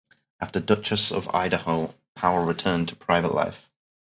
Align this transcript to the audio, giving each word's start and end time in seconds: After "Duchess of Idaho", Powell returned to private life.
After 0.39 0.59
"Duchess 0.59 1.11
of 1.11 1.29
Idaho", 1.31 1.93
Powell 2.15 2.43
returned 2.43 2.87
to 2.89 2.95
private 2.95 3.35
life. 3.35 3.69